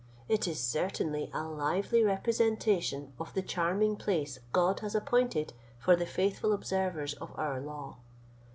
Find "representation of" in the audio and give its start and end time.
2.03-3.35